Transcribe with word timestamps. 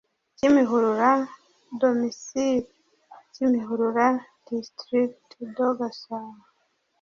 Kimihurura 0.37 1.11
domicili 1.81 2.61
kimihurura 3.33 4.07
district 4.47 5.25
de 5.55 5.67
gasabo 5.77 6.33